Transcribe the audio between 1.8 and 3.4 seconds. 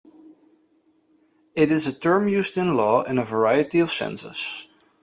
a term used in law in a